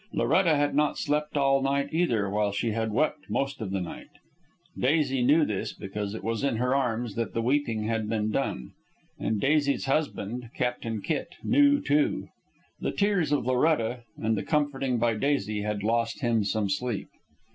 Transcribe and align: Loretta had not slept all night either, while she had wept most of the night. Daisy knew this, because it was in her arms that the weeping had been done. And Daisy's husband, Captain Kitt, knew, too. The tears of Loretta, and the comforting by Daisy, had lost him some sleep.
Loretta 0.13 0.55
had 0.55 0.73
not 0.73 0.97
slept 0.97 1.37
all 1.37 1.61
night 1.61 1.89
either, 1.91 2.27
while 2.27 2.51
she 2.51 2.71
had 2.71 2.91
wept 2.91 3.29
most 3.29 3.61
of 3.61 3.69
the 3.69 3.79
night. 3.79 4.07
Daisy 4.75 5.21
knew 5.21 5.45
this, 5.45 5.73
because 5.73 6.15
it 6.15 6.23
was 6.23 6.43
in 6.43 6.55
her 6.55 6.73
arms 6.73 7.13
that 7.13 7.35
the 7.35 7.41
weeping 7.43 7.83
had 7.83 8.09
been 8.09 8.31
done. 8.31 8.71
And 9.19 9.39
Daisy's 9.39 9.85
husband, 9.85 10.49
Captain 10.55 11.03
Kitt, 11.03 11.35
knew, 11.43 11.79
too. 11.79 12.29
The 12.79 12.91
tears 12.91 13.31
of 13.31 13.45
Loretta, 13.45 13.99
and 14.17 14.35
the 14.35 14.41
comforting 14.41 14.97
by 14.97 15.13
Daisy, 15.13 15.61
had 15.61 15.83
lost 15.83 16.21
him 16.21 16.43
some 16.43 16.67
sleep. 16.67 17.07